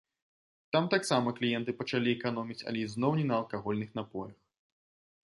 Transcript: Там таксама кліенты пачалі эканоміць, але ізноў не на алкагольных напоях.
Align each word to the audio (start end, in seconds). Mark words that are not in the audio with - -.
Там 0.75 0.85
таксама 0.93 1.33
кліенты 1.39 1.75
пачалі 1.81 2.11
эканоміць, 2.17 2.57
але 2.71 2.77
ізноў 2.85 3.11
не 3.19 3.25
на 3.33 3.35
алкагольных 3.41 3.89
напоях. 4.01 4.35